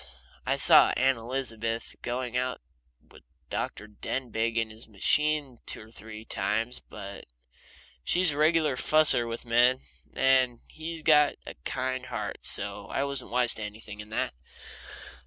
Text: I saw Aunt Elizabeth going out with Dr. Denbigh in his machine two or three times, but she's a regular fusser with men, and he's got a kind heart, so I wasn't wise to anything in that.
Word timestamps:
I 0.47 0.55
saw 0.55 0.89
Aunt 0.97 1.19
Elizabeth 1.19 1.95
going 2.01 2.35
out 2.35 2.59
with 3.11 3.21
Dr. 3.51 3.85
Denbigh 3.85 4.57
in 4.57 4.71
his 4.71 4.87
machine 4.87 5.59
two 5.67 5.81
or 5.89 5.91
three 5.91 6.25
times, 6.25 6.79
but 6.79 7.27
she's 8.03 8.31
a 8.31 8.37
regular 8.39 8.75
fusser 8.75 9.27
with 9.27 9.45
men, 9.45 9.81
and 10.15 10.61
he's 10.67 11.03
got 11.03 11.35
a 11.45 11.53
kind 11.65 12.07
heart, 12.07 12.47
so 12.47 12.87
I 12.87 13.03
wasn't 13.03 13.29
wise 13.29 13.53
to 13.53 13.61
anything 13.63 13.99
in 13.99 14.09
that. 14.09 14.33